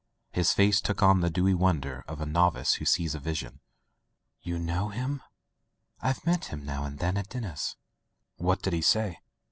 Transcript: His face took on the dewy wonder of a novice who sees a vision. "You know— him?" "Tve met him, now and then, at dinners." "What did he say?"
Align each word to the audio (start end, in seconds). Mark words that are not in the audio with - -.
His 0.31 0.51
face 0.51 0.81
took 0.81 1.03
on 1.03 1.19
the 1.21 1.29
dewy 1.29 1.53
wonder 1.53 2.03
of 2.07 2.19
a 2.21 2.25
novice 2.25 2.73
who 2.81 2.85
sees 2.85 3.13
a 3.13 3.19
vision. 3.19 3.59
"You 4.41 4.57
know— 4.57 4.89
him?" 4.89 5.21
"Tve 6.03 6.25
met 6.25 6.45
him, 6.45 6.65
now 6.65 6.85
and 6.85 6.97
then, 6.97 7.17
at 7.17 7.29
dinners." 7.29 7.75
"What 8.37 8.63
did 8.63 8.73
he 8.73 8.81
say?" 8.81 9.19